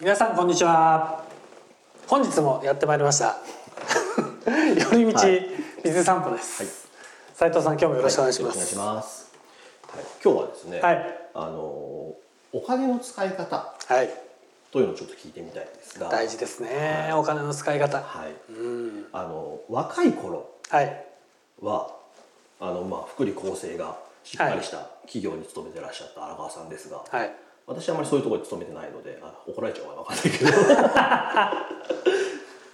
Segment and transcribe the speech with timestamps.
[0.00, 1.22] 皆さんこんにちは。
[2.06, 3.36] 本日もやってまいりました。
[4.48, 5.46] 寄り道はい。
[5.84, 6.88] 水散歩です、
[7.34, 8.50] 斉藤さん今日もよろしくお願いしま
[9.02, 9.30] す。
[9.92, 11.28] はい、今日はですね、はい。
[11.34, 12.16] あのお
[12.66, 14.08] 金の使い方はい。
[14.72, 17.20] というのをちょっと聞いてみたいんですが、大事ですね、はい。
[17.20, 17.98] お金の使い方。
[17.98, 19.06] はい、うん。
[19.12, 21.06] あの若い頃はい。
[21.60, 21.94] は
[22.58, 30.50] あのまあ福利厚生がしっかりした企業に勤めてらっしゃった荒川さんですが、はい私はあまりそういうところに勤めてないので、あ怒られちゃうかわかんないけど、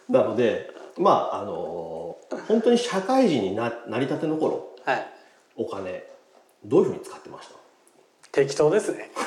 [0.20, 2.16] なのでまああの
[2.48, 5.06] 本当に社会人にななりたての頃はい。
[5.56, 6.04] お金
[6.64, 7.54] どういうふうに使ってました？
[8.32, 9.10] 適当ですね。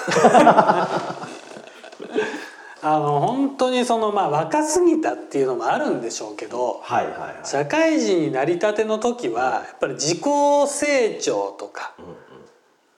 [2.82, 7.46] あの本当にそのまあ若すぎたっていうのもあるんでしょうけどはいはいはい。
[7.46, 10.22] 社会人になりたての時はやっぱり自己
[10.68, 12.16] 成長とかうんうん。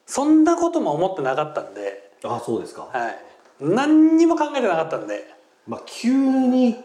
[0.06, 2.90] そんなことも思ってなかったんで、あそうですか。
[2.92, 3.18] はい、
[3.60, 5.34] 何にも考えてなかったんで。
[5.68, 6.84] まあ急に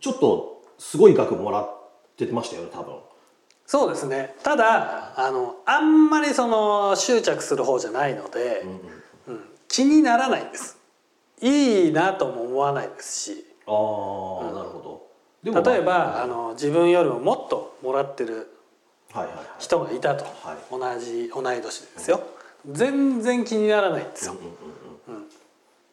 [0.00, 1.80] ちょっとすごい額もらっ
[2.16, 2.96] てましたよね多分。
[3.66, 4.34] そうですね。
[4.42, 8.80] ただあのあんまりその執着する方じゃないので、うん
[9.68, 10.76] 気にならないんです。
[11.40, 13.44] いいなとも思わないですし。
[13.66, 15.06] ああ、なるほ
[15.44, 15.52] ど。
[15.62, 18.52] で例えば、まあの自分よりももっともらってる
[19.12, 19.46] あはいはいはい。
[19.60, 20.56] 人がいたと、はい。
[20.70, 22.20] 同じ同い年でですよ
[22.66, 24.34] 全然気にならないんですよ、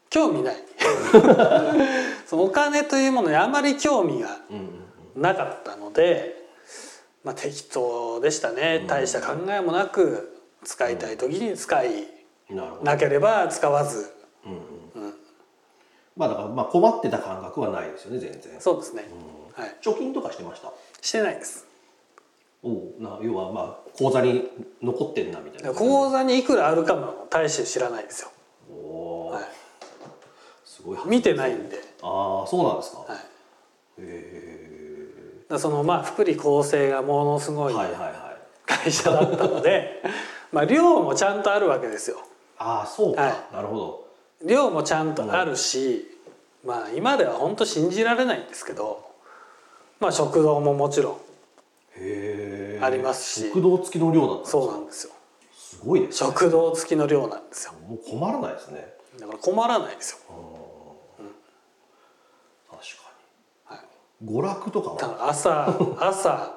[0.09, 0.55] 興味ない。
[2.25, 4.63] そのお金というものにあまり興味がうんうん
[5.15, 5.21] うん。
[5.21, 6.47] なかったので、
[7.23, 8.85] まあ、適当でしたね。
[8.87, 12.07] 大した考えもなく使いたい時に使い
[12.83, 14.13] なければ使わず。
[14.45, 14.49] う
[14.99, 15.13] んうん。
[16.15, 18.59] まあだからまあ困ってた感覚はないですよね全然。
[18.59, 19.07] そうですね、
[19.55, 20.71] はい、貯金とかしてました？
[21.01, 21.66] してないです
[22.63, 24.49] おおな要はまあ口座に
[24.81, 25.73] 残ってんなみたいな。
[25.73, 28.31] 口座にいくらあるかも大して知らないですよ、
[28.69, 29.43] おお、はい、
[30.65, 30.97] すごい。
[31.05, 32.99] 見てないんで、ああそうなんですか。
[32.99, 33.19] はい、
[33.99, 34.67] へ
[35.49, 38.11] らそのまあ福利厚生がものすごいえはいはいはい。
[38.65, 40.01] 会社だったので
[40.51, 42.17] まあ量もちゃんとあるわけですよ
[42.57, 44.07] ああそうか、はいなるほど。
[44.43, 46.05] 量もちゃんとあるし、
[46.63, 49.05] まあ今では本当信じられないんですけど
[49.99, 51.17] まあ食堂ももちろんへ
[51.95, 52.46] え。
[52.81, 53.47] ありますし。
[53.49, 54.51] 食堂付きの量だったんですか？
[54.51, 55.13] そうなんですよ。
[55.55, 56.29] すごいですね。
[56.31, 57.73] 食堂付きの量なんですよ。
[57.87, 58.93] もう困らないですね。
[59.19, 60.17] だから困らないですよ、
[62.69, 64.37] 確かはい、に。
[64.37, 65.29] 娯楽とかだは。
[65.29, 66.53] 朝 朝。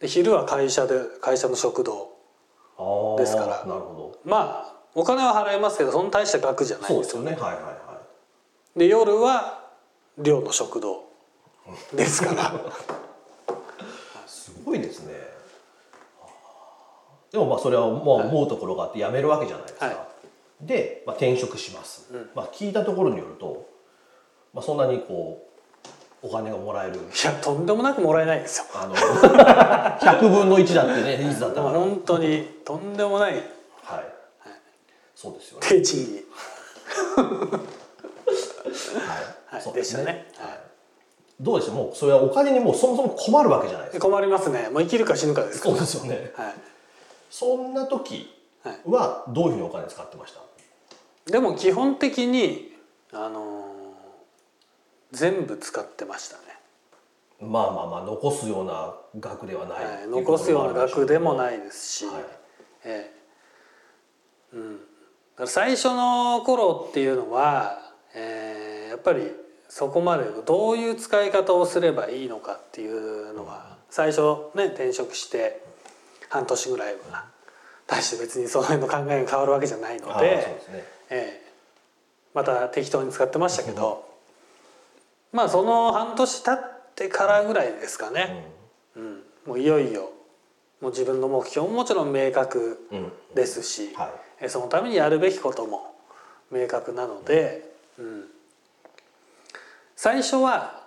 [0.00, 2.10] で昼は会社で会社の食堂
[3.16, 3.64] ですから。
[3.64, 6.82] なるほまあお金は払いますけどそんな大した額じゃど。
[6.82, 7.30] ないですよね。
[7.32, 7.42] よね。
[7.42, 8.00] はいはいは
[8.76, 9.64] で夜は
[10.18, 11.04] 寮の食堂
[11.94, 12.52] ですから
[14.66, 15.14] ごいですね。
[17.32, 19.86] でもまあそれはもう思うところがあって辞めるわけじゃないですか。
[19.86, 19.96] はい
[20.60, 22.10] で、まあ、転職します。
[22.34, 23.68] まあ聞いたところによると、
[24.54, 25.46] まあそんなにこ
[26.22, 26.94] うお金がもらえる。
[26.94, 31.78] いやとんでもなくもらえないですよあの100分の1だってね、 いつだったから。
[31.78, 33.34] 本当にとんでもない
[35.14, 35.66] そうですよね。
[35.68, 36.24] 低賃金
[39.52, 40.65] はいそうでしたねはい。
[41.40, 41.74] どうでした？
[41.74, 44.06] もうそれはお金にもうそもそも困るわけじゃないですか。
[44.06, 44.68] 困りますね。
[44.70, 46.32] もう生きるか死ぬかですかそうらですよね。
[46.34, 46.54] はい。
[47.30, 48.32] そんな時
[48.62, 48.80] はい。
[48.90, 50.40] はどういうふうにお金使ってました？
[51.30, 52.72] でも基本的に
[53.12, 53.66] あのー
[55.12, 56.42] 全部使ってましたね、
[57.40, 62.14] まあまあまあ残すような額ではないはい、残すような額でもないいですし、はい。
[62.84, 63.10] え
[64.52, 64.56] え。
[65.38, 67.78] うん、最初の頃っていうのは、
[68.14, 69.30] えーやっぱり
[69.68, 74.20] そこまでどういう使い方をすればいいのかっていうのは最初
[74.54, 75.62] ね転職して
[76.28, 77.24] 半年ぐらいは
[77.86, 80.84] 大して別にその辺の考えが変わるわけじゃないので。
[81.10, 81.46] ええ
[82.36, 84.06] また適当に使ってましたけど、
[85.32, 88.44] まあその半年経ってからぐらいですかね、
[88.94, 89.22] うん。
[89.46, 90.10] もういよいよ
[90.82, 92.86] もう自分の目標ももちろん明確。
[93.34, 94.08] ですし、は
[94.40, 94.44] い。
[94.44, 95.94] えそのためにやるべきことも
[96.50, 98.24] 明確なので、うん、
[99.96, 100.84] 最初は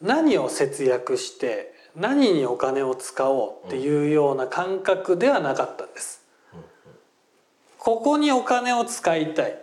[0.00, 6.22] 何を節約して何にお金を使おうっていうような感覚ではなかったんです。
[7.78, 9.58] ここにお金を使いたい。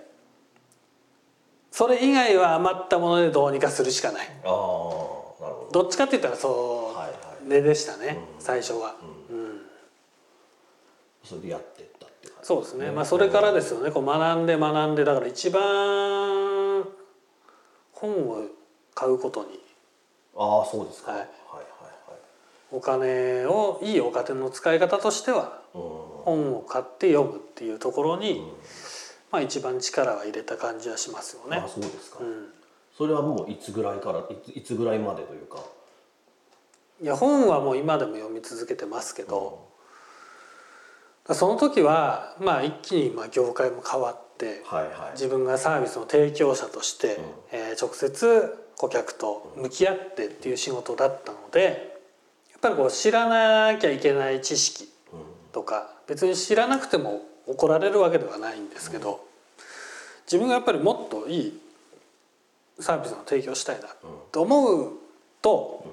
[1.71, 4.27] それ以外は余ったものでどうにかするしかない。
[4.43, 5.81] ああなるほど。
[5.83, 6.85] っちかって言ったらそど。
[6.97, 7.45] はいはい。
[7.45, 8.41] うででしたね、うん。
[8.41, 8.95] 最初は、
[9.29, 9.61] うん。
[11.23, 12.47] それでやってったって感じ。
[12.47, 13.91] そうですね、まあ、それからですよね。
[13.91, 16.44] こう学んで学んでだから一番
[17.95, 18.43] 本を
[18.93, 19.59] 買うことに
[20.37, 21.11] ああそうですか。
[21.11, 21.65] ははいいはい
[22.71, 25.77] お金をいいお金の使い方としてははい。
[25.77, 25.81] うん。
[26.25, 28.41] 本を買って読むっていうところに、
[29.31, 31.67] まあ、一番力は入れた感じはしますよねあ。
[31.67, 32.47] そうですか、うん
[32.97, 35.57] それはもういつぐらいからいついつぐらいまでというか
[37.03, 39.67] いや本はもう今でも読み続けてますけど、
[41.29, 45.11] その時はまあ一気にまあ業界も変わってはいはい。
[45.13, 47.19] 自分がサービスの提供者として、
[47.51, 51.97] えー直接顧客と向き合ってっていう仕事だったので
[52.51, 54.89] やっぱりこう知らなきゃいけない知識
[55.51, 59.25] とか別に知らなくても怒られるわけではないんですけど
[60.25, 61.61] 自分がやっぱりもっといい
[62.79, 63.87] サービスの提供したいな
[64.31, 64.91] と思う
[65.41, 65.85] と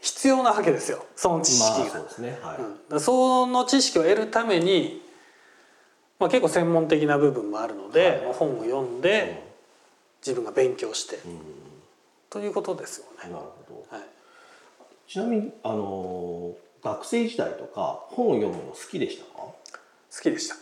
[0.00, 1.84] 必要なわけですよその知識が。
[1.84, 2.74] まあそうですねはい、うん。
[2.74, 5.02] だからその知識を得るために、
[6.20, 8.20] まあ、結構専門的な部分もあるので、はい。
[8.20, 9.42] まあ本を読んで
[10.24, 11.18] 自分が勉強して、
[12.28, 13.32] ということですよね。
[13.32, 13.96] なるほど。
[13.96, 14.06] はい、
[15.08, 19.42] ちなみにあのー学生時代とか本を読むの好きでしたか？
[19.42, 19.54] 好
[20.22, 20.54] きでした、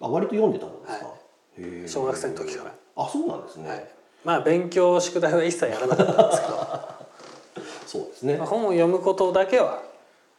[0.00, 1.14] あ割と読んでたもんですか、は
[1.58, 1.88] へー。
[1.88, 2.74] 小学生の時から。
[2.96, 3.88] あそうなんですね、はい、
[4.24, 6.56] まあ勉強宿題は一切やらなかったんですけど。
[7.86, 8.36] そうですね。
[8.38, 9.82] まあ本を読むことだけは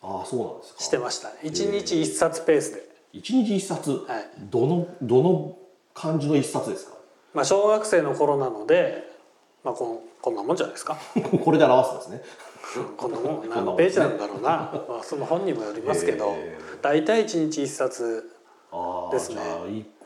[0.01, 0.79] ああそうなんですか。
[0.81, 1.35] してましたね。
[1.43, 4.27] 一日一冊ペースで、一日一冊、はい。
[4.51, 5.55] どのどの
[5.93, 6.93] 感じの一冊ですか？
[7.33, 9.09] まあ、小学生の頃なので、
[9.63, 10.97] まあ、こんこんなもんじゃないですか？
[11.43, 12.21] これで表すんですね。
[12.97, 14.49] こんなもん何ページなんだろうな、
[14.87, 18.31] まあ、その本にもよりますけどへ大体一日一冊
[19.11, 19.35] ですね。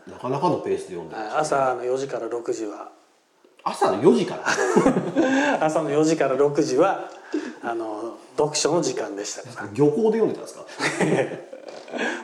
[0.07, 2.91] なかなかのペースで読んでました朝の4時から6時は。
[3.63, 4.43] 朝の4時から？
[5.65, 7.09] 朝の4時から6時は
[7.61, 10.65] あの読書の時間でしたから、漁港で読んでたんですか？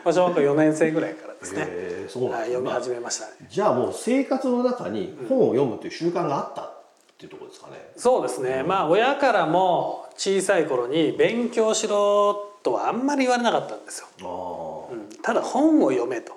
[0.04, 1.66] まあ、小学校4年生ぐらいからですね、へ
[2.06, 3.34] えそうなんね読み始めましたね。
[3.50, 6.74] じゃあもう生活の中に本を読むという習慣があったっ
[7.18, 7.74] ていうところですかね。
[7.96, 8.64] そうですね。
[8.64, 15.10] まあ親からも小さい頃に勉強しろとはあんまり言われなかったんですよ、うん。
[15.22, 16.34] ただ本を読めと。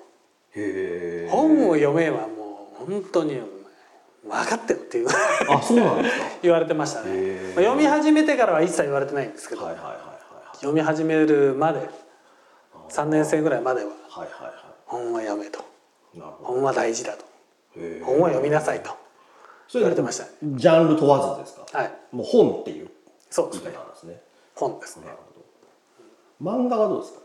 [0.55, 3.39] へえ本を読めはもう本当に
[4.23, 5.07] 分かってるっていう。
[5.09, 6.25] あそうなんですか。
[6.43, 7.53] 言われてましたね。
[7.55, 9.97] まあ読み始めてからは一切言われてないんですけど、はいはいはいは
[10.53, 10.55] い。
[10.57, 11.89] 読み始めるまで
[12.89, 13.91] 3年生ぐらいまでは
[14.85, 15.59] 本は読めと。
[16.43, 17.25] 本は大事だと。
[18.03, 18.91] 本は読みなさいと。
[19.67, 20.29] そ言われてましたね。
[20.55, 21.77] ジャンル問わずですか？
[21.77, 21.91] はい。
[22.11, 22.89] もう本っていう
[23.29, 23.71] そうですね。
[23.71, 24.21] 方なんですね。
[24.55, 25.05] 本ですね。
[26.41, 27.19] 漫画はどうですか？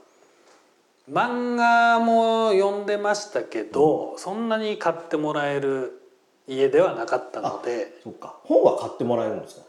[1.11, 6.03] 漫画も読んでましたけど、そんなに買ってもらえる
[6.49, 8.01] 家ではなかったので。
[8.03, 8.37] そっか。
[8.45, 9.63] 本は買ってもらえるんですか？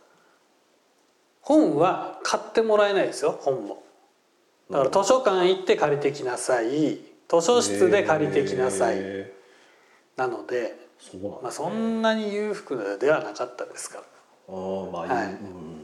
[1.42, 3.84] 本は買ってもらえないですよ本も
[4.69, 6.98] だから図書館行って借りてきなさい。
[7.30, 8.98] 図書室で借りてきなさい。
[8.98, 9.33] へ
[10.15, 14.04] なので、ーそうなんまあ、そんなに裕福ではなかったですから。
[14.50, 15.33] あーまあ、はい。
[15.33, 15.83] うん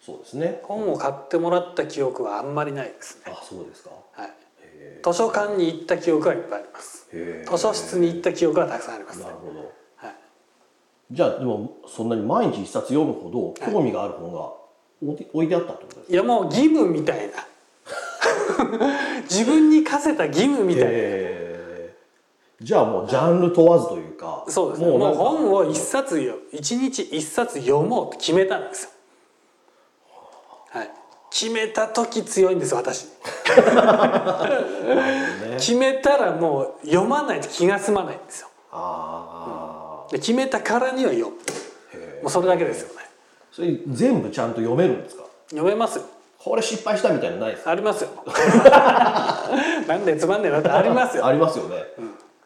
[0.00, 0.60] そうですね。
[0.62, 3.90] 本を買ってもらった記憶はあんまりないですね、あそうですか。
[4.12, 4.30] はい、
[4.62, 7.06] へ図書館に行った記憶はいっぱいあります。
[7.12, 9.18] え図書室に行った記憶はたくさんあります。
[9.18, 9.72] ねなるほど。
[9.96, 10.14] はい。
[11.10, 14.52] じゃあでもそんなに毎日一冊読むほど興味がある本が
[15.34, 17.46] 置いてあったってことですいやもう義務みたいな
[19.30, 22.64] 自分に課せた義務みたいな、へー。
[22.64, 24.88] じゃあもうジャンル問わずというかそうですね。
[24.98, 28.90] もう本を一冊よ一日一冊読もうと決めたんですよ。
[30.70, 30.90] はい。
[31.30, 33.04] 決めた時強いんです私。
[33.04, 33.10] ね。
[35.58, 38.48] 決めたらもう読まないと気が済まないんですよ。
[38.72, 41.36] ああ、で決めたからには読む。
[42.22, 43.08] もうそれだけですよね。
[43.52, 45.22] それ全部ちゃんと読めるんですか？
[45.50, 46.04] 読めますよ
[46.48, 47.70] これ失敗したみたいなのないですか？
[47.70, 48.10] ありますよ。
[49.86, 51.26] なんでつまんねえなってありますよ。
[51.26, 51.84] ありますよね、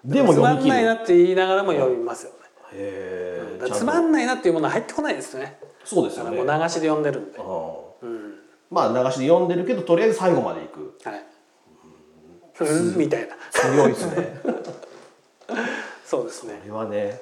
[0.05, 2.37] でもつまんないなって言いながらも読みますよね。
[2.75, 5.59] へえつまんないなっていうものは入ってこないですね。
[5.85, 6.37] そうですよね。
[6.37, 8.35] もう流しで読んでるんで、うん。
[8.71, 10.99] まあ流しで読んでるけどとりあえず最後までいく。
[11.05, 11.25] はい。
[12.61, 12.97] うん。
[12.97, 13.37] みたいな。
[13.51, 14.41] 強いですね。
[16.05, 16.61] そうですね。
[16.63, 17.21] これはね。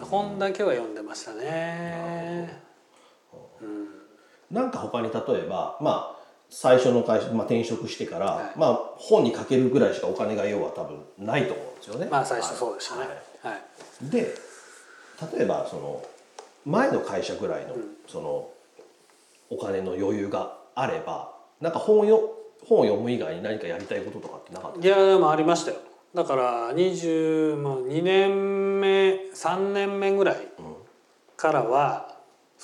[0.00, 2.62] 本だけは読んでましたね
[4.54, 8.58] なんか他に例えばまあ最初の会社、まあ、転職してから、はい。
[8.58, 12.08] まあ本にかけるぐらいしかお金が要は多分ないと思うんですよね。
[12.10, 13.00] まあ最初そうでしたね。
[13.42, 13.52] はい。
[13.54, 14.10] はい。
[14.10, 14.34] で
[15.36, 16.02] 例えばその
[16.64, 17.74] 前の会社ぐらいの、
[18.08, 18.48] その
[19.50, 22.30] お金の余裕があればなんか本よ
[22.66, 24.80] 本を読む以外に何かやりたいこととかってなかった？
[24.80, 25.78] いやでもありましたよ。
[26.14, 30.48] だから20もう2年目3年目ぐらい
[31.36, 32.03] からは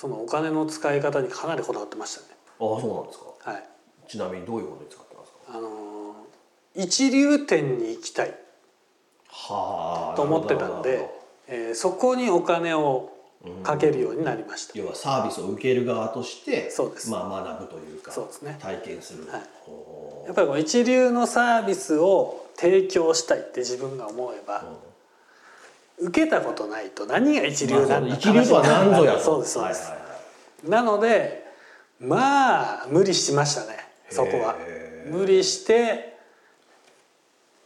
[0.01, 2.27] そのお金の使い方にかなりこだわってましたね。
[2.59, 3.51] ああそうなんですか。
[3.51, 3.63] はい。
[4.07, 5.57] ちなみにどういうことに使ってますか？
[5.59, 8.33] あのー一流店に行きたい。
[9.27, 11.07] はあと思ってたんで
[11.47, 13.11] えーそこにお金を
[13.61, 14.79] かけるようになりました。
[14.79, 17.11] 要はサービスを受ける側としてそうです。
[17.11, 18.57] まあ、学ぶというかそうですね。
[18.59, 19.41] 体験する、はい。
[19.65, 24.65] ほやっぱり一流のサービスを提供したいって自分が思えば
[26.01, 28.01] 受けたことないと何が一流なんだ。
[28.01, 29.19] まあ一流とは何ぞやと。
[29.19, 30.15] そうですそうです、はいはいは
[30.65, 30.69] い。
[30.69, 31.45] なので
[31.99, 33.77] まあ無理しましたね
[34.09, 34.55] そこは。
[35.05, 36.17] 無理して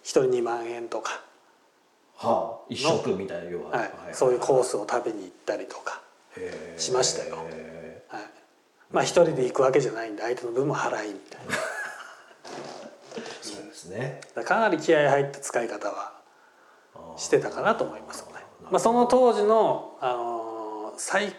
[0.04, 1.22] 一人2万円とか、
[2.18, 3.92] はあ、一食みたいな要は、はい。
[4.14, 6.02] そういうコースを食べに行ったりとか、
[6.78, 7.38] しましたよ。
[7.50, 8.22] へはい、
[8.92, 11.54] まあ一人で行くわけじゃないんで相手の分も払いみたいな。
[11.54, 11.58] ー
[13.42, 14.22] そうですね。
[14.36, 16.15] だかなり気合い入った使い方は
[17.18, 18.42] してたかなと思いますよね。
[18.72, 20.46] まあ、その当時の、あのー
[20.98, 21.36] 最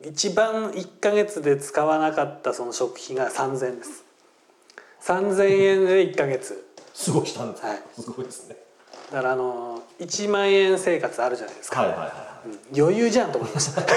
[0.00, 4.04] 一番1か月で使わなかったその食費が3,000円です。
[5.02, 6.66] 3,000円で1か月。
[6.94, 7.82] すごいしたんですか、はい。
[7.94, 8.56] すごいですね。
[9.12, 12.10] だからあのー1万円生活あるじゃないですか、はいはいはい
[12.76, 13.80] 余裕じゃんと思いました。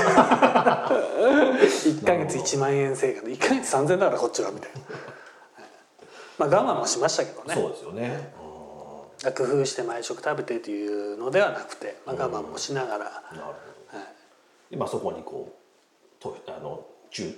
[0.88, 3.28] 1か月1万円生活。
[3.28, 6.50] 1か月3,000円だからこっちはみたいな、はい。
[6.50, 7.54] まあ我慢もしましたけどね。
[7.54, 8.34] そうですよね、
[9.36, 14.00] 工夫して毎食食べてというのではなくて、まあ、我慢もしながら、うんなるほど、
[14.70, 15.58] でまあそこにこ
[16.20, 17.34] うとあの中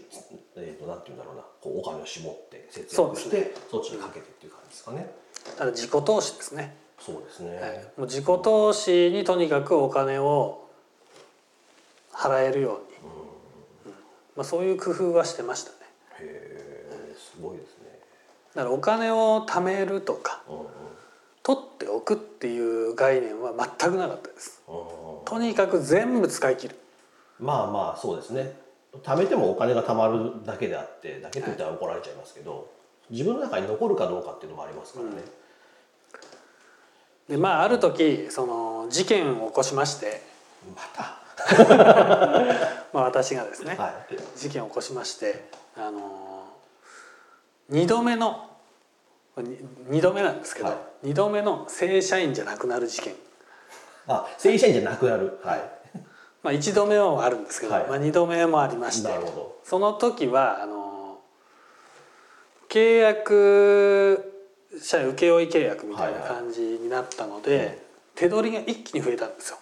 [0.56, 1.42] えー、となんていうんだろうな。
[1.62, 5.10] こうお金を絞って節約してそ,、そっちにかけてっていう感じですかね。
[5.58, 7.78] ただ自己投資ですね、そうですね、はい。
[7.98, 10.68] もう自己投資にとにかくお金を
[12.12, 13.12] 払えるように、
[13.86, 13.92] うん。
[14.38, 15.78] まあ、そういう工夫はしてましたね。
[16.20, 16.24] へ
[17.12, 18.00] えすごいですね。
[18.56, 20.66] だからお金を貯めるとかうんうん
[21.44, 24.62] 取っておくっていう概念は全くなかったです。
[24.68, 24.76] うん
[25.26, 26.76] とにかく全部使い切る。
[27.40, 28.58] まあまあそうですね。
[29.04, 32.70] 貯めてもお金が貯まるだけであってだけって言ったら怒られちゃいますけど、
[33.12, 35.12] 自分の中に残るかどうかっていうのもありますからね、
[37.28, 40.24] でまあある時その事件を起こしまして、
[40.76, 41.20] また？
[42.92, 44.18] まあ、私がですね、はい。
[44.38, 46.48] 事件を起こしましてあの
[47.72, 48.49] 2度目の
[49.38, 51.08] 2度目なんですけど、はい。
[51.08, 53.14] 2度目の正社員じゃなくなる事件、
[54.08, 55.40] あ正社員じゃなくなる。
[55.44, 55.62] はい。
[56.44, 57.86] まあ、1度目はあるんですけど、はい。
[57.88, 59.60] まあ、2度目もありましてなるほど。
[59.64, 61.20] その時はあの
[62.70, 64.34] 契約
[64.82, 67.82] 者請負契約みたいな感じになったので、
[68.16, 69.58] 手取りが一気に増えたんですよ。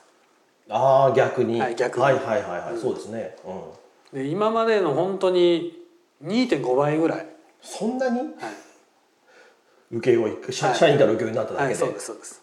[0.69, 2.03] ああ逆に、はい逆に。
[2.03, 3.35] はいはいはいはい、そうですね、
[4.13, 5.79] うん、で今までの本当に
[6.23, 7.27] 2.5倍ぐらい、はい
[7.59, 8.21] そんなに？
[9.91, 12.41] 請負社,、社員から請負になっただけで、はい、そうですそうです。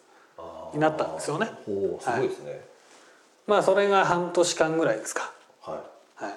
[0.73, 1.51] になったんですよね。
[1.69, 2.61] おおすごいですね。
[3.47, 5.33] まあそれが半年間ぐらいですか。
[5.61, 5.83] は
[6.21, 6.35] い、はい。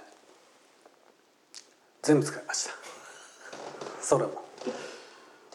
[2.03, 2.71] 全部使いました。
[4.01, 4.43] それも。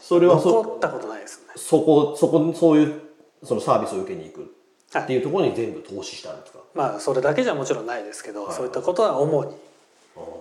[0.00, 1.52] それはそ残ったことないですね。
[1.56, 3.00] そこそこそういう
[3.44, 4.54] そのサービスを受けに行く。
[4.92, 5.04] はい。
[5.04, 8.54] っていうところに全部投資したんですか、まあそれだけじゃもちろんないですけど、はい。
[8.54, 9.54] そういったことは主に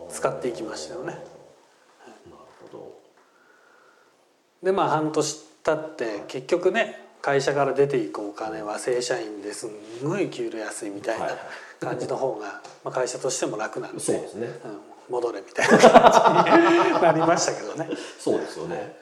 [0.10, 1.24] 使っていきましたよねなる
[2.72, 2.78] ほ
[4.64, 9.72] でまあ半年経って結局ね会社から出ていくお金は正社員ですん
[10.04, 11.38] ごい給料安いみたいなはい。
[11.82, 14.48] 感じの方が、まあ、会社としても楽なんどでそうですね。
[14.48, 17.90] うん、戻れみたいな感じに なりましたけどね。
[18.20, 18.96] そうですよね、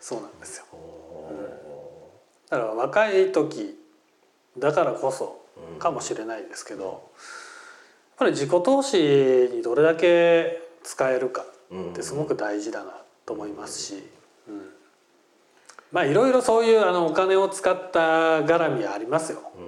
[0.00, 0.64] そうなんですよ。
[0.72, 2.10] お
[2.48, 3.78] だから若い時
[4.56, 5.44] だからこそ
[5.78, 7.00] かもしれないですけど、やっ
[8.16, 8.98] ぱり自己投資
[9.52, 12.96] にどれだけ使えるかってすごく大事だな
[13.26, 14.21] と思いますし、うん
[15.92, 19.40] まあいろいろそういうあのお金を使った絡みはありますよ。
[19.56, 19.60] う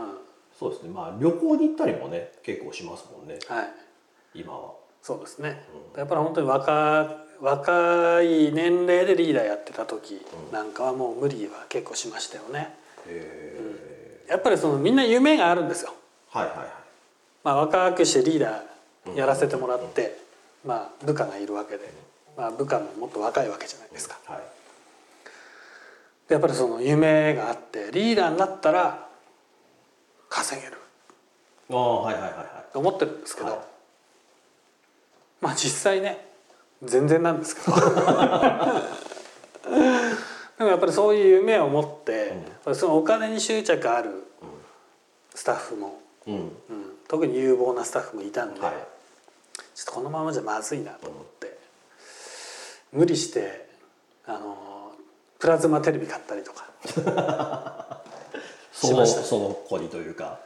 [0.00, 0.04] ん。
[0.04, 0.12] うん。
[0.58, 0.90] そうですね。
[0.90, 3.38] まあ旅行に行ったりもね結構しますもんね。
[3.48, 4.72] はい、今は。
[5.02, 5.62] そうですね。
[5.96, 10.20] やっぱり本当に若若い年齢でリーダーやってた時
[10.52, 12.74] なんかはもう無理は結構しましたよね。
[13.06, 15.94] へやっぱりそのみんな夢があるんですよ。
[16.34, 16.66] えはいはいはい。
[17.42, 20.18] まあ、若くしてリーダーやらせてもらって、
[20.64, 21.90] まあ、部下がいるわけで、
[22.36, 24.18] まあ、部下ももっと若いわけじゃないですか。
[24.26, 24.38] はい。
[24.38, 24.44] で
[26.30, 29.08] やっぱりその夢があってリーダーになったら
[30.28, 30.76] 稼げる。
[31.70, 32.72] ああはいはいはいはい。
[32.72, 33.58] と思ってるんですけど、はい。
[35.40, 36.24] まあ実際ね
[36.84, 37.76] 全然なんですけど。
[40.58, 44.24] でもやっぱりそういう夢を持って、やっぱりそのお金に執着ある
[45.34, 46.34] スタッフも、うん。
[46.34, 46.52] うん、
[47.08, 48.74] 特に有望なスタッフもいたんで、はい。
[49.74, 51.58] ちょっとこのままじゃまずいなと思って、
[52.92, 53.69] 無理して
[55.40, 56.70] プラズマテレビ買ったりとか。
[58.72, 59.22] そのしました。
[59.22, 60.38] その子にというか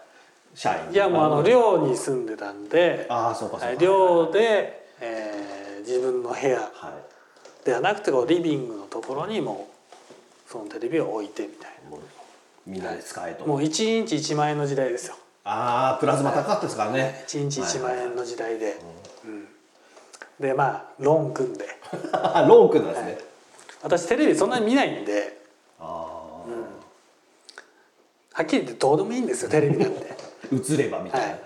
[0.54, 0.94] 社員に。
[0.94, 3.66] いやもうあの寮に住んでたんでああそうかそうか。
[3.66, 3.78] はい。
[3.78, 5.44] 寮で、えー
[5.84, 6.98] 自分の部屋は
[7.62, 7.66] い。
[7.66, 9.68] ではなくてこうリビングのところにも
[10.48, 12.00] うそのテレビを置いてみたいもう
[12.66, 15.16] みんなで使えと、なもう1日1万円の時代ですよ。
[15.44, 18.80] ああプラズマ高かったですからね、1日1万円の時代で、
[19.26, 19.48] うん。
[20.40, 21.66] でまあローン組んで。
[22.48, 23.18] ローン君なんですね、
[23.84, 25.38] 私テレビそんなに見ないんで。
[25.78, 25.84] あ
[28.32, 30.16] はっきり言ってどうでもいいんですよテレビなんて。
[30.50, 31.40] 映ればみたいな、はい。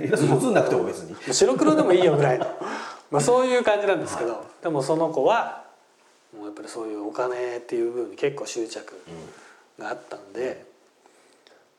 [0.00, 2.46] 映んなくても別に白黒でもいいよぐらいの。
[3.12, 5.64] まあそういう感じなんですけど、でもその子は
[6.34, 8.94] もうやっぱりそういうお金っていう部分に結構執着
[9.78, 10.64] があったんで、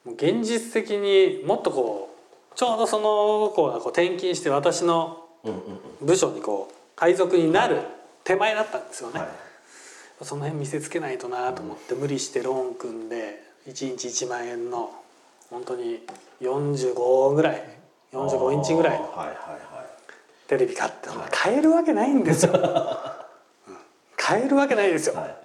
[0.05, 2.15] もう現実的にもっとこ
[2.53, 5.60] うちょうどその子がこう転勤して私のうんうんう
[6.03, 6.05] ん。
[6.05, 7.82] 部署にこう配属になる
[8.24, 9.29] 手前だったんですよね、はい
[10.24, 14.92] その辺見せつけないとなと思って無理してローン組んで1日1万円の
[15.50, 16.06] 本当に
[16.42, 17.63] 45ぐらい
[18.12, 19.10] 45インチぐらいの
[20.48, 22.53] テレビ買って買えるわけないんですよ、
[23.68, 23.77] うん。
[24.18, 25.38] 買えるわけないですよ、はい。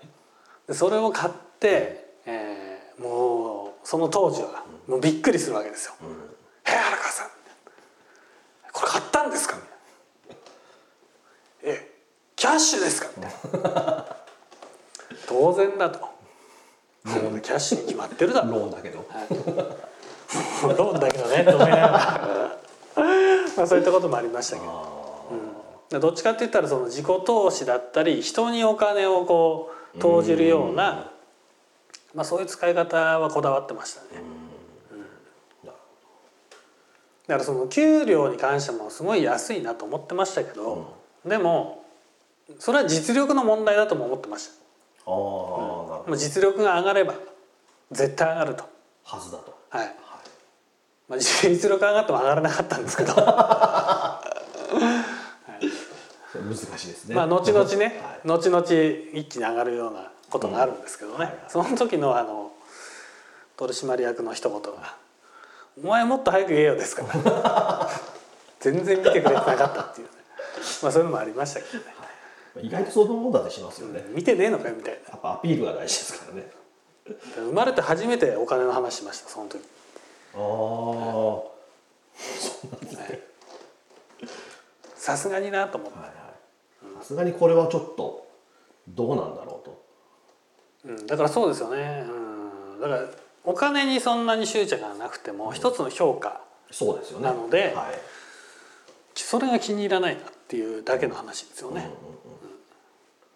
[0.67, 5.95] でそれを買って、えーもうその当時はもうびっくりするわけですよ
[6.67, 7.29] 「え荒川さん
[8.73, 11.95] これ買ったんですか?」みたいな「え
[12.35, 14.07] キャッシュですか?」みたいな
[15.39, 16.01] 当然だと。
[16.01, 18.51] もうキャッシュに決まってるだろ。
[18.51, 19.05] ローンだけど。
[20.63, 22.59] ローンだけどねと思いながら
[23.57, 24.71] まあそういったこともありましたけど。
[24.71, 24.99] あ
[25.91, 31.13] でどっちかって言ったらその自己投資だったり人にお金をこう投じるような
[32.15, 34.23] まあ、そういう使い方はこだわってましたね。
[37.27, 41.85] だからその給料に関してもすごい安いなと思ってましたけど、でも
[42.59, 44.55] それは実力の問題だとも思ってました
[45.09, 47.15] ああ、実力が上がれば
[47.91, 48.65] 絶対上がると。
[49.05, 49.59] はずだと。
[49.71, 49.95] はい、
[51.09, 53.15] まあ、実力上がっても上がらなかったんですけど。
[56.35, 57.15] 難しいですね。
[57.15, 58.39] まあ後々ね、 はい。
[58.39, 58.67] 後々
[59.15, 61.39] 一気に上がるようなことがあるんですけどね、うんはいはい。
[61.49, 62.53] その時のあの
[63.57, 64.97] 取締役の一言が
[65.83, 67.89] 「お前もっと早く言えよ」ですから。
[68.61, 70.13] 全然見てくれてなかったっていうね。
[70.83, 71.98] まあそういうのもありましたけどね
[72.63, 75.11] 意外とそのもんだってしますよね、見てねえのかよみたいな。
[75.11, 76.51] やっぱアピールが大事ですからね。
[77.37, 79.63] 生まれて初めてお金の話しましたその時。
[80.35, 80.41] ああ。
[80.41, 81.45] は
[84.97, 85.99] さすがになと思って。
[85.99, 88.27] さすがにこれはちょっと
[88.89, 89.83] どうなんだろうと。
[90.87, 93.09] うん、だからそうですよね、うん、だから
[93.45, 97.25] お金にそんなに執着がなくても一つの評価そうですよね。
[97.25, 97.99] なのではい。
[99.15, 101.91] それが気に入らないなっていうだけの話ですよね、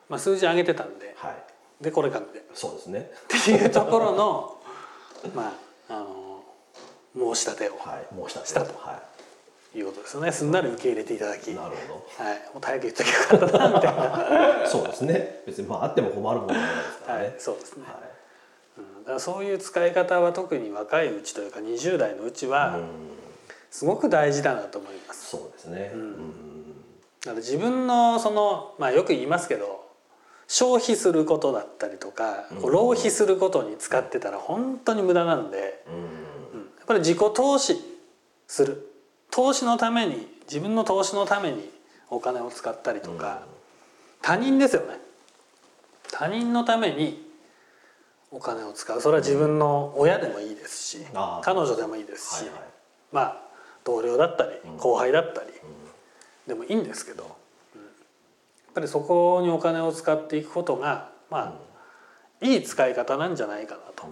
[0.09, 1.15] まあ、数字上げてたんで。
[1.17, 1.85] はい。
[1.85, 2.39] でこれ買って。
[2.39, 3.11] っそうですね。
[3.29, 4.59] ていうところの
[5.35, 5.49] ま
[5.89, 8.79] ああの申し立てをはい申し立てしたと。
[8.79, 9.13] はい。
[9.81, 10.33] うことですよね。
[10.33, 15.43] すんなり受け入れていただき、いなはい、るほもっと早く言っときゃよかったなみたいな、ど そうですね。
[15.47, 17.25] 別にまああっても困るものじゃないですからね。
[17.25, 17.95] はい、そうですね、はい。
[18.79, 22.81] うん、だからそういう使い方は特に若いうちというか20代のうちは
[23.71, 26.75] すごく大事だなと思いますそうですね、うん。
[27.21, 29.82] だから自分のそのまあよく言いますけど
[30.53, 35.95] 消費することだったりとか、こう浪費することに使ってたら本当に無駄なんで、うん。
[35.95, 36.67] うん。
[36.67, 37.79] やっぱり自己投資
[38.47, 38.93] する。
[39.31, 41.71] 投資のために自分の投資のために
[42.11, 43.47] お金を使ったりとか、
[44.21, 44.99] 他人ですよね。
[46.11, 47.27] 他人のために
[48.31, 49.01] お金を使う。
[49.01, 50.99] それは自分の親でもいいですし、
[51.41, 52.61] 彼女でもいいですし、はいはい。
[53.11, 53.43] まあ
[53.85, 55.47] 同僚だったり後輩だったり。
[56.47, 57.41] でもいいんですけど、
[58.73, 61.59] ぱりそこにお金を使っていくことがま
[62.43, 64.05] あ、いい使い方なんじゃないかなと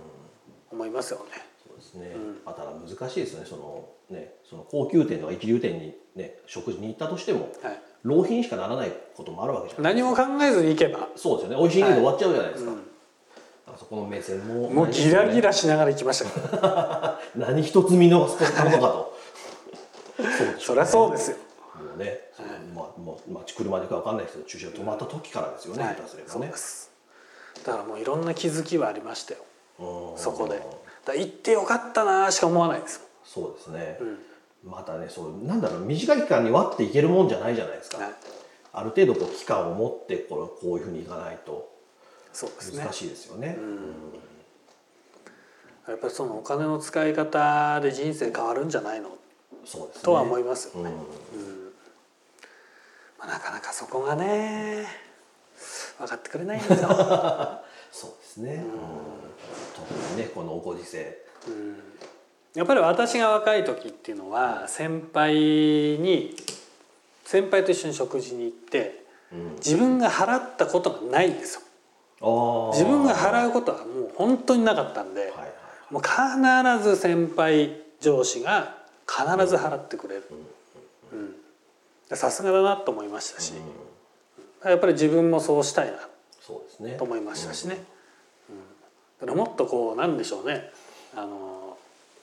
[0.73, 1.25] 思いますよね。
[1.63, 3.45] そうですね、まただ難しいですね。
[3.45, 11.09] そのねその高級店とか一流店にね食事に行ったとしてもはい、浪費にしかならないこともあるわけじゃない何も考えずに行けば。
[11.15, 11.63] そうですよね。
[11.63, 12.91] 美味しいけど終わっちゃうじゃないですか、うん
[13.67, 17.21] あそこの目線ももうギラギララしながら行きました。
[17.37, 19.15] 何一つ見逃すものかと。
[20.59, 21.37] そりゃそうですよ。
[22.01, 25.95] ね、そのまあもうまあ車でかわかんないですけど駐車場止まった時からですよね、はい。
[25.95, 26.53] 下手すればね。
[27.65, 29.41] だからもういろんな気づきはありましたよ。
[29.79, 30.19] うん。
[30.19, 30.61] そこで。
[31.05, 33.99] だ行ってよかったなしか思わないですそうですね、
[34.67, 34.69] ん。
[34.69, 38.15] またねそうなんだろう短い期間に割っていけるもんじゃないじゃないですか、はい。
[38.73, 41.71] ある程度こう期間を持ってこれこういうふうにいかないと
[42.35, 43.57] 難しいですよね。
[45.89, 49.11] やっぱりそのお金の使い方で人生変わるんじゃないの、
[49.65, 50.03] そうですね。
[50.05, 50.85] とは思いますようん。
[50.85, 50.91] ね、
[53.21, 54.87] まあ、なかなかそこがね
[55.99, 56.89] 分かってくれないんですよ。
[57.93, 58.71] そうですね、うん。
[59.77, 61.19] 特にねこのおご時世。
[62.55, 66.35] やっぱり私が若い時っていうのは先輩に
[67.25, 69.55] 先輩と一緒に食事に行ってうん。
[69.57, 71.61] 自分が払ったことがないんですよ。
[72.73, 75.53] 自分が払うことはもう本当になかったんで、はいはい
[75.91, 78.77] もう必ず先輩上司が
[79.09, 80.25] 必ず払ってくれる。
[81.13, 81.40] うん
[82.17, 83.55] さすがだなと思いましたし、
[84.65, 85.99] やっぱり自分もそうしたいな。
[86.41, 86.97] そうですね。
[86.99, 87.85] と思いましたしね、
[88.49, 88.57] うん。
[89.27, 90.71] だからもっとこうなんでしょうね。
[91.15, 91.77] あの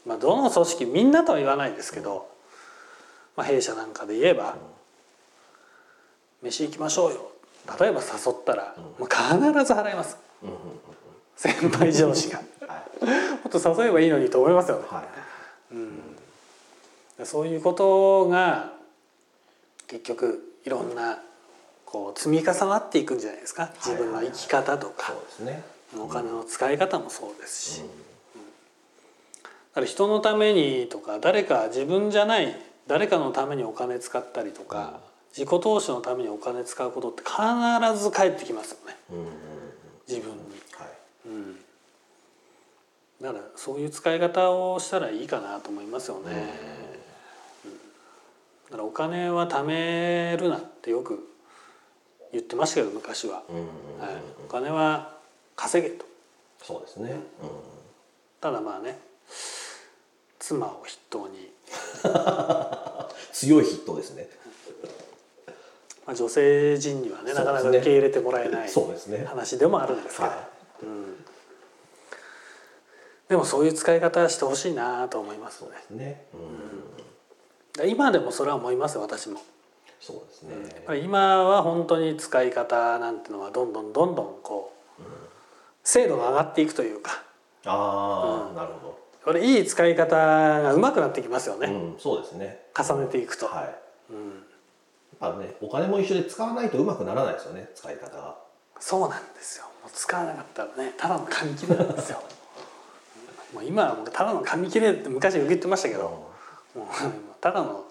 [0.05, 2.29] まあ、どの組織みんなとは言わないですけど、
[3.35, 4.55] まあ、弊社なんかで言えば
[6.41, 7.31] 「飯行きましょうよ」
[7.79, 9.17] 例えば誘ったら、もう必
[9.65, 10.17] ず払います、
[11.35, 12.41] 先輩上司が。
[12.65, 13.05] はい。
[13.05, 13.11] も
[13.49, 14.85] っと誘えばいいのにと思いますよね。
[14.87, 15.03] はい。
[17.25, 18.76] そういうことが
[19.87, 21.19] 結局いろんな
[21.85, 23.71] こう積み重なっていくんじゃないですか。
[23.75, 25.07] 自分の生き方とか。
[25.07, 25.17] そう
[25.97, 27.87] お金の使い方もそうですし、うん。
[27.87, 27.91] だ
[29.75, 32.55] から人のためにとか誰か自分じゃない
[32.87, 34.99] 誰かのためにお金使ったりとか、
[35.31, 38.97] 自己投資のためにお金使うことって必ず返ってきますよね。
[39.11, 39.33] うんうんうん。
[40.07, 40.39] 自分に。
[40.73, 40.89] はい。
[41.27, 41.55] うん、
[43.21, 46.86] だからそういう使い方をしたらいいかなと思いますよね。
[48.69, 51.27] うんだからお金は貯めるなってよく
[52.31, 53.63] 言ってましたけど昔は、うんうん
[53.99, 55.15] はい、お金は
[55.55, 56.05] 稼げと。
[56.61, 57.15] そうですね。
[58.41, 58.99] ただまあね
[60.39, 61.51] 妻を筆頭に、
[63.33, 64.29] 強いヒットですね。
[66.05, 69.25] まあ、女性陣にはねなかなか受け入れてもらえないそうですね。
[69.25, 70.47] 話でもあるんですけど、は
[73.27, 75.69] でもそういう使い方してほしいなと思いますね。
[75.91, 76.25] いね。
[76.33, 76.86] うん
[77.85, 79.41] 今でもそれは思いますよ私も。
[79.99, 80.53] そうですね。
[80.75, 85.01] やっぱり今は本当に使い方なんてのはどんどんどんどんこう
[85.83, 87.23] 精度が上がっていくというか。
[87.65, 92.61] ああなるほこれいい使い方が上手くなってきますよね、どうんそうですね。
[92.77, 93.75] 重ねていくと、はい。
[94.11, 94.45] うん、
[95.19, 98.37] やっぱねお金も一緒で使わないとうまくならないですよね使い方が。
[98.79, 99.65] そうなんですよ。
[99.83, 102.21] もう使わなかったらねただの紙切れなんですよ。
[103.53, 106.31] もう今はもうただの紙切れって昔言ってましたけど、も
[106.75, 106.85] う
[107.41, 107.85] ただの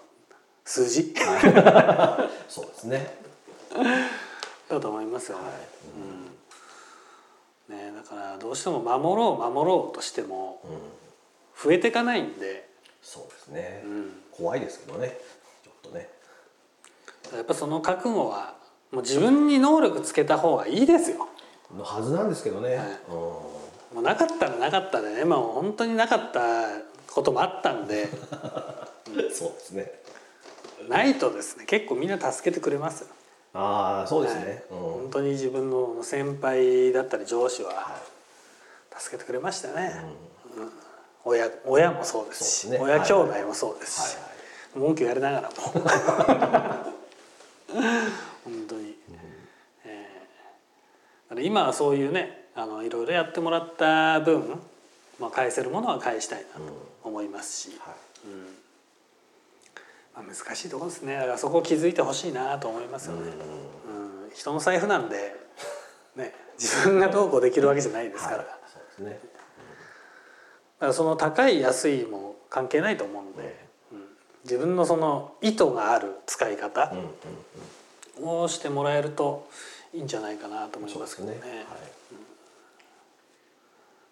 [0.65, 1.13] 数字。
[2.49, 3.17] そうですね。
[4.69, 5.43] だと思いますよね,、
[7.69, 7.77] うん。
[7.77, 10.97] ねだからどうしても守ろう守ろうとしてもうん。
[11.63, 12.69] 増えていかないんで、
[13.01, 13.81] そうですね。
[13.83, 15.19] うん、怖いですけどね。
[15.63, 16.09] ちょっとね。
[17.35, 18.55] やっぱその覚悟は
[18.91, 21.27] もう自分に能力つけた方がいいですよ。
[21.75, 22.87] のはずなんですけどね、はい。
[23.09, 23.13] うん。
[23.15, 23.51] も
[23.95, 26.41] うなかったらなかったでね、まあ、本当になかった
[27.17, 28.07] こともあったんで。
[29.33, 29.91] そうですね。
[30.87, 33.07] ないとですね結構みんな助けてくれますよ。
[33.53, 34.77] ああそうですね、うん。
[34.77, 37.99] 本当に自分の先輩だったり上司はは
[38.99, 39.95] 助けてくれましたね。
[40.55, 40.71] いうん。
[41.25, 42.77] 親親もそうですしね。
[42.79, 44.79] 親兄弟もそうですし、はいはい。
[44.79, 45.55] 文句言われながらも。
[48.45, 48.95] 本当に、
[49.85, 51.29] えー。
[51.29, 54.61] だから今はそういうねあのいろいろやってもらった分、
[55.19, 56.61] まあ、返せるものは返したいなと
[57.03, 57.95] 思いますし、はい。
[60.15, 61.15] まあ、難しいところですね。
[61.15, 63.31] だからそこを気づいてほしいなと思いますよね、
[63.89, 64.31] うん。
[64.35, 65.35] 人の財布なんで、
[66.15, 68.45] ね、自分がどうこうできるわけじゃないですから,、はい。
[68.71, 69.19] そうですね。
[70.79, 74.03] だからその高い安いも関係ないと思うんで、うん。
[74.43, 79.47] 自分のその意図がある使い方うんうんをしてもらえると
[79.93, 81.39] いいんじゃないかなと思いますけどね。
[81.39, 81.51] はい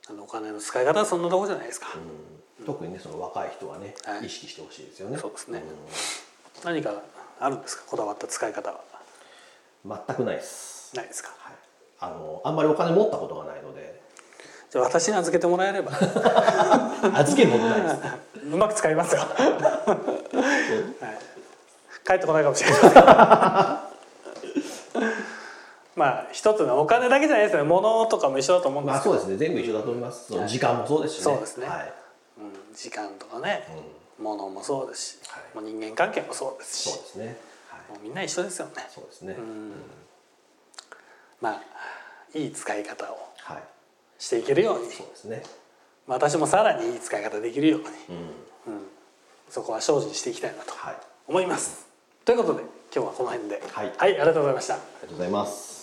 [0.09, 1.87] あのお金の使い方はそんなとこじゃないですか、
[2.59, 4.25] うん、特にねその若い人はね、はい。
[4.27, 5.17] 意識してほしいですよね。
[5.17, 5.59] そうですね。
[5.59, 5.61] ん。
[6.63, 6.93] 何か
[7.39, 7.83] あるんですか？
[7.87, 8.79] こだわった使い方は。
[9.85, 11.29] 全くないです、ないですか？
[11.39, 11.55] はい、
[11.99, 14.01] あのあんまりお金持ったことがないので。
[14.71, 15.91] じゃあ私に預けてもらえれば。
[17.19, 17.95] 預けることないです。
[18.51, 19.27] うまく使いますよ、は
[22.03, 22.81] い、帰ってこないかもしれない
[25.95, 27.69] まあ一つのお金だけじゃないですよね。
[27.69, 29.47] 物とかも一緒だと思うんでまあすけど、そうですね。
[29.47, 30.27] 全部一緒だと思います。
[30.27, 31.23] その時間もそうですしね。
[31.23, 31.67] そうですね。
[31.67, 31.93] はい。
[32.37, 33.67] うん、時間とかね、
[34.19, 35.55] 物もそうですし、はい。
[35.55, 36.89] もう人間関係もそうですし。
[36.89, 37.37] そうですね。
[37.69, 37.91] はい。
[37.91, 38.73] もうみんな一緒ですよね。
[38.89, 39.37] そうですね。
[41.41, 41.61] まあ
[42.37, 43.63] いい使い方をはい。
[44.17, 44.91] していけるように。
[44.91, 45.43] そうですね。
[46.07, 47.85] 私もさらにいい使い方できるように、
[48.67, 48.87] うん。
[49.49, 50.93] そこは精進していきたいなとはい。
[50.93, 51.87] あ思います。
[52.25, 52.61] ということで
[52.93, 53.93] 今日はこの辺で、はい。
[53.97, 54.75] ありがとうございました。
[54.75, 55.74] りがとうございます